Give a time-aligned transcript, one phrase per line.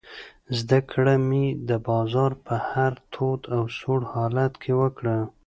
[0.57, 5.17] زده کړه مې د بازار په هر تود او سوړ حالت کې وکړه.